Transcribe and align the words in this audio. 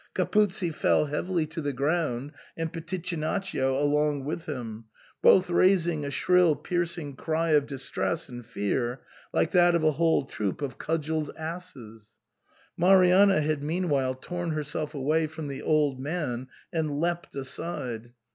Capuzzi 0.15 0.71
fell 0.73 1.05
heavily 1.05 1.45
to 1.45 1.61
the 1.61 1.73
ground 1.73 2.31
and 2.57 2.73
Pitichinaccio 2.73 3.79
along 3.79 4.25
with 4.25 4.45
him, 4.47 4.85
both 5.21 5.47
raising 5.47 6.03
a 6.05 6.09
shrill 6.09 6.55
piercing 6.55 7.15
cry 7.15 7.49
of 7.49 7.67
distress 7.67 8.27
and 8.27 8.43
fear, 8.43 9.01
like 9.31 9.51
that 9.51 9.75
of 9.75 9.83
a 9.83 9.91
whole 9.91 10.25
troop 10.25 10.63
of 10.63 10.79
cudgelled 10.79 11.29
asses. 11.37 12.13
Marianna 12.75 13.41
had 13.41 13.61
meanwhile 13.61 14.15
torn 14.15 14.53
herself 14.53 14.95
away 14.95 15.27
from 15.27 15.47
the 15.49 15.61
old 15.61 15.99
man 15.99 16.47
and 16.73 16.99
leapt 16.99 17.35
aside. 17.35 18.11